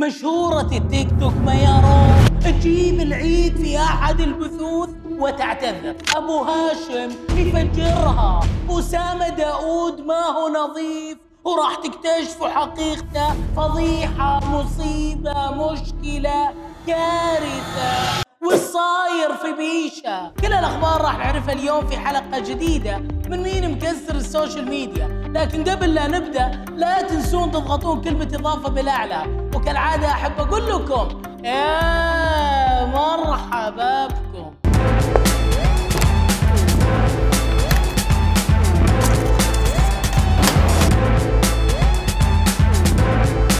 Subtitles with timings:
[0.00, 4.88] مشهورة التيك توك ميار تجيب العيد في أحد البثوث
[5.18, 5.94] وتعتذر.
[6.16, 8.40] أبو هاشم يفجرها.
[8.70, 11.18] أسامة داود ما هو نظيف.
[11.44, 16.50] وراح تكتشفوا حقيقته فضيحة مصيبة مشكلة
[16.86, 18.22] كارثة.
[18.42, 22.98] وش صاير في بيشة كل الأخبار راح نعرفها اليوم في حلقة جديدة
[23.28, 25.32] من مين مكسر السوشيال ميديا.
[25.34, 29.39] لكن قبل لا نبدأ لا تنسون تضغطون كلمة إضافة بالأعلى.
[29.60, 34.50] وكالعادة أحب أقول لكم يا مرحبا بكم.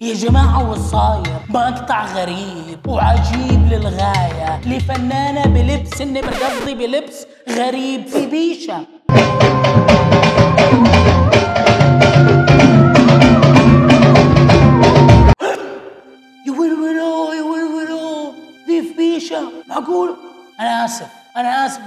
[0.00, 4.60] يا جماعة والصاير مقطع غريب وعجيب للغاية.
[4.66, 8.86] لفنانة بلبس النمر قصدي بلبس غريب في بيشة.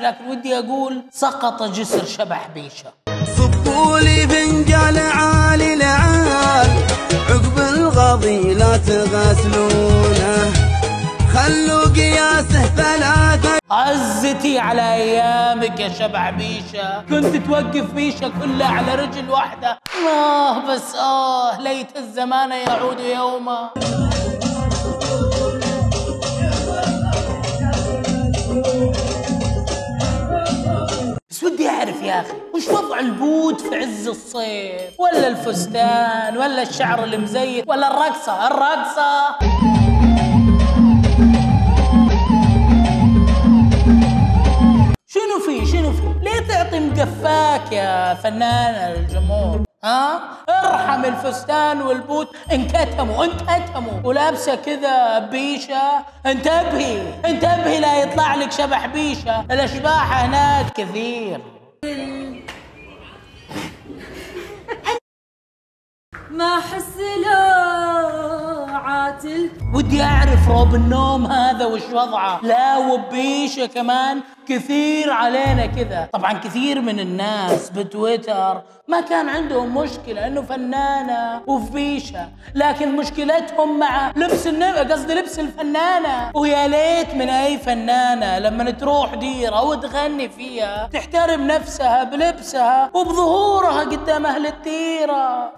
[0.09, 2.93] لكن ودي أقول سقط جسر شبح بيشة.
[3.37, 6.69] صبوا لي فنجان عالي العال
[7.29, 10.53] عقب الغضي لا تغسلونه
[11.33, 17.01] خلوا قياسه ثلاثة عزتي على أيامك يا شبع بيشة.
[17.09, 19.79] كنت توقف بيشة كلها على رجل واحدة.
[20.07, 23.69] آه بس آه ليت الزمان يعود يوما.
[32.01, 37.87] يا أخي وش وضع ال boot في عز الصيف؟ ولا الفستان ولا الشعر المزيت ولا
[37.87, 39.35] الرقصة؟ الرقصة!
[45.07, 52.27] شنو في؟ شنو في؟ ليه تعطي مقفاك يا فنان للجمهور ها؟ ارحم الفستان وال boot.
[52.51, 53.93] انكتموا انكتموا.
[54.03, 56.05] ولابسة كذا بيشة.
[56.25, 59.41] انتبهي انتبهي لا يطلع لك شبح بيشة.
[59.51, 61.41] الأشباح هناك كثير.
[66.31, 67.88] ما احس لو
[68.89, 69.49] عاتل.
[69.73, 72.39] ودي أعرف روب النوم هذا وش وضعه.
[72.43, 76.09] لا وبيشه كمان كثير علينا كذا.
[76.13, 83.79] طبعا كثير من الناس بتويتر ما كان عندهم مشكلة إنه فنانة وفي بيشة لكن مشكلتهم
[83.79, 86.31] مع لبس النم قصدي لبس الفنانة.
[86.35, 94.25] ويا ليت من أي فنانة لما تروح ديرة وتغني فيها تحترم نفسها بلبسها وبظهورها قدام
[94.25, 95.51] أهل الديرة.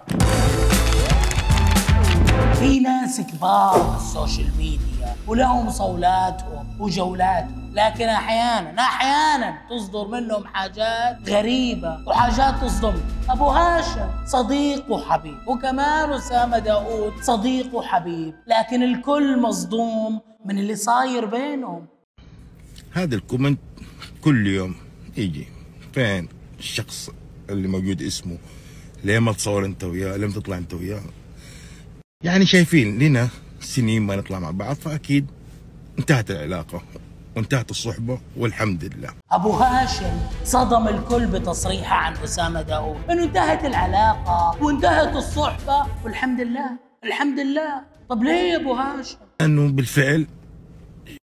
[3.23, 7.71] كبار في السوشيال ميديا ولهم صولاتهم وجولاتهم.
[7.73, 16.59] لكن أحيانا أحيانا تصدر منهم حاجات غريبة وحاجات تصدم أبو هاشم صديق وحبيب وكمان أسامة
[16.59, 18.33] داود صديق وحبيب.
[18.47, 21.87] لكن الكل مصدوم من اللي صاير بينهم.
[22.91, 23.59] هذا ال comment
[24.23, 24.75] كل يوم
[25.17, 25.47] يجي.
[25.93, 26.27] فين
[26.59, 27.09] الشخص
[27.49, 28.37] اللي موجود اسمه؟
[29.03, 31.01] ليه ما تصور أنت وياه؟ ليه ما تطلع أنت وياه؟
[32.23, 35.25] يعني شايفين لنا سنين ما نطلع مع بعض فأكيد
[35.99, 36.83] انتهت العلاقة
[37.35, 39.09] وانتهت الصحبة والحمد لله.
[39.31, 45.85] أبو هاشم صدم الكل بتصريحه عن أسامة داود إنه انتهت العلاقة وانتهت الصحبة.
[46.03, 46.69] والحمد لله
[47.03, 47.81] الحمد لله.
[48.09, 50.27] طب ليه يا أبو هاشم؟ انه بالفعل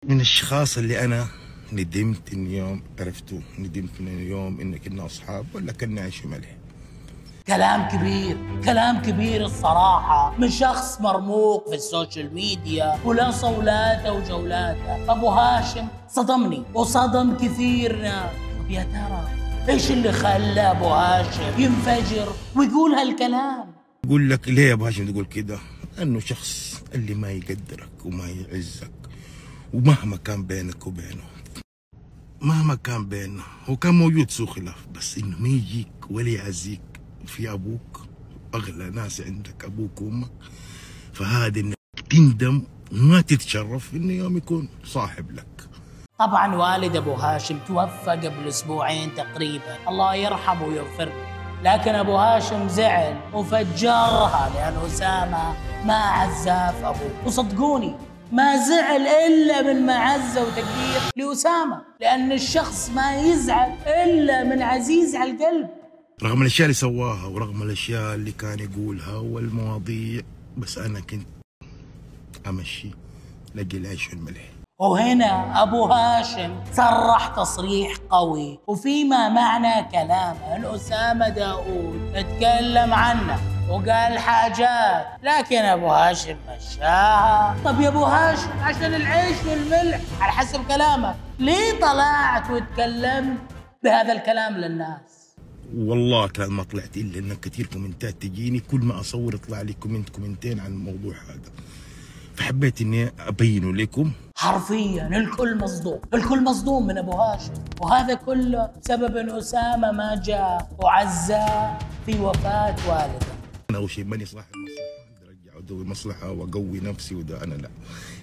[0.05, 1.27] من الأشخاص اللي أنا
[1.73, 6.58] ندمت إن يوم عرفته ندمت من يوم ان كنا أصحاب ولا كنا عيش وملح
[7.49, 10.35] كلام كبير كلام كبير الصراحة.
[10.39, 18.31] من شخص مرموق في السوشيال ميديا وله صولاته وجولاته أبو هاشم صدمني وصدم كثير ناس
[18.59, 19.27] طب يا ترى
[19.69, 23.73] إيش اللي خلى أبو هاشم ينفجر ويقول هالكلام؟
[24.05, 25.59] يقول لك ليه يا أبو هاشم تقول كده؟
[26.01, 28.91] انه شخص اللي ما يقدرك وما يعزك
[29.73, 31.23] ومهما كان بينك وبينه.
[32.41, 36.88] مهما كان بيننا هو كان موجود سوء خلاف بس إنه ما يجيك ولا يعزيك.
[37.29, 38.01] في أبوك
[38.55, 40.31] أغلى ناس عندك أبوك وأمك.
[41.13, 41.75] فهذا إنك
[42.09, 45.69] تندم وما تتشرف إنه يوم يكون صاحب لك.
[46.19, 49.77] طبعا والد أبو هاشم توفى قبل أسبوعين تقريبا.
[49.87, 51.29] الله يرحمه ويغفر له.
[51.63, 55.53] لكن أبو هاشم زعل وفجرها لأن أسامة
[55.85, 57.11] ما عزاه في أبوه.
[57.25, 57.95] وصدقوني
[58.31, 61.81] ما زعل إلا من معزة وتقدير لأسامة.
[62.01, 65.78] لأن الشخص ما يزعل إلا من عزيز على القلب.
[66.23, 70.21] رغم الأشياء اللي سواها ورغم الأشياء اللي كان يقولها والمواضيع
[70.57, 71.27] بس أنا كنت
[72.47, 72.91] أمشي
[73.55, 74.41] لاجل العيش والملح
[74.79, 83.39] وهنا أبو هاشم صرح تصريح قوي وفيما معنى كلامه أن أسامة داود تكلم عنه
[83.69, 87.55] وقال حاجات لكن أبو هاشم مشاها.
[87.65, 93.37] طب يا أبو هاشم عشان العيش والملح على حسب كلامك ليه طلعت وتكلمت
[93.83, 95.18] بهذا الكلام للناس؟
[95.75, 98.59] والله كان ما طلعت إلا إن كثير comment ات تجيني.
[98.59, 101.51] كل ما أصور يطلع لي comment comment ين عن الموضوع هذا.
[102.35, 104.11] فحبيت إني أبينه لكم.
[104.35, 105.99] حرفيا الكل مصدوم.
[106.13, 107.53] الكل مصدوم من أبو هاشم.
[107.81, 113.27] وهذا كله بسبب إن أسامة ما جاء وعزاه في وفاة والده.
[113.69, 115.15] أنا أول شيء ماني صاحب مصلحة.
[115.15, 117.69] أقدر أرجع ادوي مصلحة وأقوي نفسي وده أنا لا.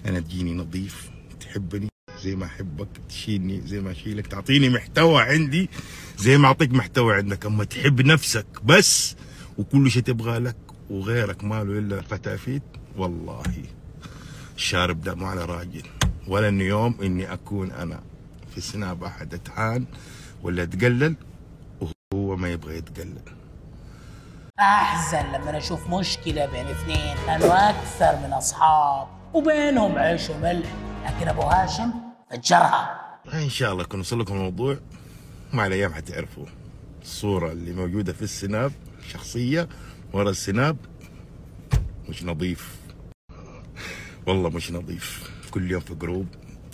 [0.05, 1.11] أنا تجيني نظيف.
[1.39, 1.87] تحبني؟
[2.23, 4.27] زي ما أحبك تشيلني زي ما أشيلك.
[4.27, 5.69] تعطيني محتوى عندي
[6.17, 7.45] زي ما أعطيك محتوى عندك.
[7.45, 9.15] أما تحب نفسك بس
[9.57, 10.55] وكل شيء تبغى لك
[10.89, 12.63] وغيرك ماله إلا فتافيت
[12.97, 13.43] والله
[14.55, 15.83] الشارب ده ما على راجل.
[16.27, 17.99] ولا إن يوم إني أكون أنا
[18.55, 19.85] في سناب أحد اتعان
[20.43, 21.15] ولا أتقلل
[21.81, 23.21] وهو ما يبغى يتقلل.
[24.59, 30.69] أحزن لما أشوف مشكلة بين اثنين كانوا أكثر من أصحاب وبينهم عيش وملح.
[31.05, 33.01] لكن أبو هاشم فجرها
[33.33, 34.77] إن شاء الله كن وصل لكم الموضوع.
[35.53, 36.45] مع الأيام حتعرفوا
[37.01, 38.71] الصورة اللي موجودة في السناب
[39.09, 39.69] شخصية
[40.13, 40.77] ورا السناب.
[42.09, 42.75] مش نظيف.
[44.27, 45.31] والله مش نظيف.
[45.51, 46.27] كل يوم في group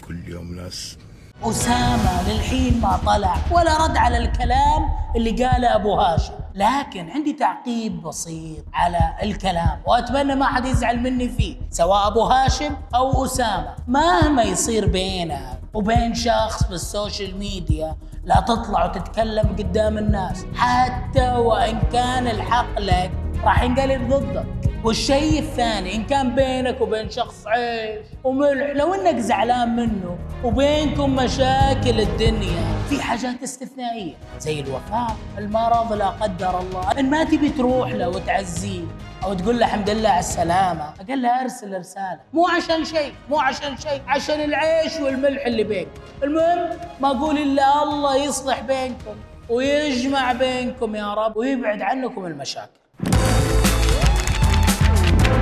[0.07, 0.97] كل يوم ناس.
[1.43, 6.42] أسامة للحين ما طلع ولا رد على الكلام اللي قاله أبو هاشم.
[6.55, 12.75] لكن عندي تعقيب بسيط على الكلام وأتمنى ما حد يزعل مني فيه سواء أبو هاشم
[12.95, 13.75] أو أسامة.
[13.87, 22.27] مهما يصير بينك وبين شخص بالسوشيال ميديا لا تطلع وتتكلم قدام الناس حتى وإن كان
[22.27, 23.11] الحق لك
[23.43, 24.45] راح ينقلب ضدك.
[24.83, 31.99] والشيء الثاني إن كان بينك وبين شخص عيش وملح لو إنك زعلان منه وبينكم مشاكل
[31.99, 38.09] الدنيا في حاجات استثنائية زي الوفاة المرض لا قدر الله إن ما تبي تروح له
[38.09, 38.83] وتعزيه
[39.23, 42.19] أو تقول له الحمد لله على السلامة أقل له أرسل رسالة.
[42.33, 45.87] مو عشان شيء مو عشان شيء عشان العيش والملح اللي بينك
[46.23, 46.69] المهم
[47.01, 49.15] ما أقول إلا الله يصلح بينكم
[49.49, 52.82] ويجمع بينكم يا رب ويبعد عنكم المشاكل.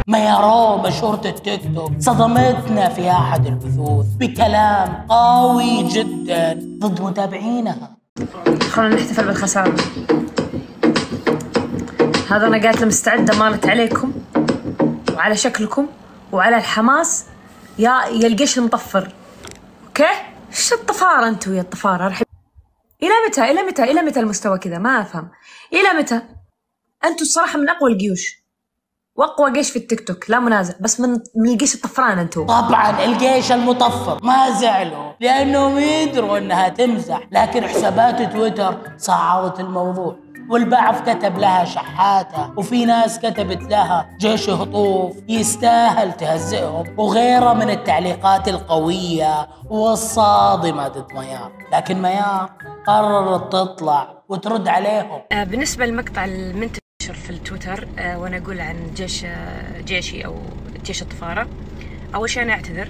[0.08, 7.98] ميارو مشهورة التيك توك صدمتنا في أحد البثوث بكلام قوي جدا ضد متابعينها.
[8.72, 9.76] خلونا نحتفل بالخسارة.
[12.30, 14.14] هذا أنا قالت مستعدة مالت عليكم
[15.16, 15.88] وعلى شكلكم
[16.32, 17.26] وعلى الحماس.
[17.80, 19.12] يا يا القش المطفر.
[19.88, 20.06] okay؟
[20.50, 22.28] إيش الطفارة أنتوا يا الطفارة؟ الحين
[23.04, 25.30] إلى متى؟ إلى متى؟ إلى متى المستوى كذا؟ ما أفهم.
[25.74, 26.22] إلى متى؟
[27.06, 28.41] أنتوا الصراحة من أقوى الجيوش.
[29.22, 33.52] واقوى جيش في التيك توك لا منازع بس من من الجيش الطفران أنتم طبعا الجيش
[33.52, 34.20] المطفر.
[34.24, 40.16] ما زعلوا لأنهم يدروا أنها تمزح لكن حسابات تويتر صعدت الموضوع.
[40.50, 48.48] والبعض كتب لها شحاتة وفي ناس كتبت لها جيش هطوف يستاهل تهزئهم وغيرها من التعليقات
[48.48, 51.52] القوية والصادمة ضد ميار.
[51.74, 52.50] لكن ميار
[52.88, 55.22] قررت تطلع وترد عليهم.
[55.32, 56.26] آه، بالنسبة للمقطع
[57.12, 60.36] المنتشر في التويتر آه، وأنا أقول عن جيش آه، جيشي أو
[60.86, 61.48] جيش الطفارة.
[62.16, 62.88] أول شيء أنا أعتذر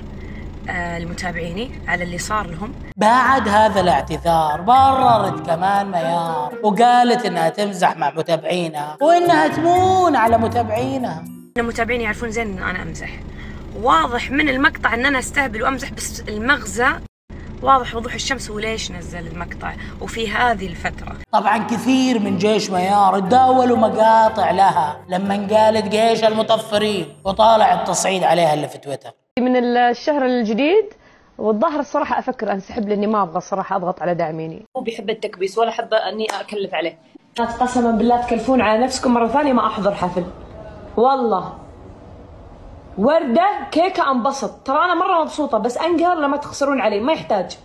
[0.69, 2.73] آه، لمتابعيني على اللي صار لهم.
[2.97, 11.23] بعد هذا الاعتذار بررت كمان ميار وقالت إنها تمزح مع متابعينها وإنها تمون على متابعينها.
[11.57, 13.09] أنا متابعيني يعرفون زين إن أنا أمزح.
[13.75, 16.87] واضح من المقطع إن أنا أستهبل وأمزح بس المغزى
[17.63, 21.15] واضح وضوح الشمس وليش نزل المقطع وفي هذه الفترة.
[21.31, 28.53] طبعا كثير من جيش ميار تداولوا مقاطع لها لما قالت جيش المطفرين وطالع التصعيد عليها
[28.53, 29.11] اللي في تويتر.
[29.39, 30.85] من الشهر الجديد
[31.37, 34.65] والظاهر الصراحة أفكر أنسحب لأني ما أبغى الصراحة أضغط على داعميني.
[34.75, 36.97] مو بيحب التكبيس ولا حابة أني أكلف عليه.
[37.37, 40.23] قسما بالله تكلفون على نفسكم مرة ثانية ما أحضر حفل.
[40.97, 41.53] والله.
[43.01, 44.51] وردة كيكة أنبسط.
[44.65, 46.99] ترى أنا مرة مبسوطة بس أنقهر لما تخسرون علي.
[46.99, 47.57] ما يحتاج.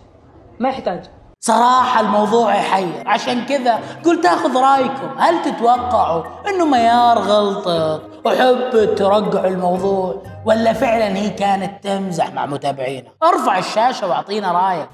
[0.59, 1.03] ما يحتاج.
[1.39, 3.03] صراحة الموضوع يحير.
[3.05, 5.17] عشان كذا قلت آخذ رأيكم.
[5.17, 13.11] هل تتوقعوا إنه ميار غلطت وحبت ترقعوا الموضوع ولا فعلا هي كانت تمزح مع متابعينها
[13.23, 14.89] أرفع الشاشة وأعطينا رأيك.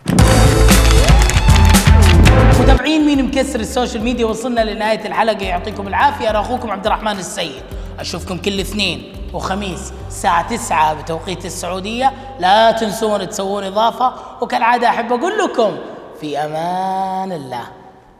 [2.59, 5.45] متابعين مين مكسر السوشيال ميديا وصلنا لنهاية الحلقة.
[5.45, 6.29] يعطيكم العافية.
[6.29, 7.63] أنا أخوكم عبد الرحمن السيد.
[7.99, 9.22] أشوفكم كل اثنين.
[9.33, 12.13] وخميس الساعة 9 بتوقيت السعودية.
[12.39, 14.13] لا تنسون تسوون إضافة.
[14.41, 15.77] وكالعادة أحب أقول لكم
[16.21, 17.82] في أمان الله.